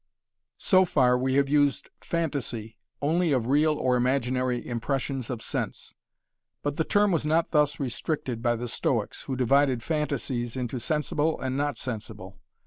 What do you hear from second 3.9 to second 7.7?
imaginary impressions of sense. But the term was not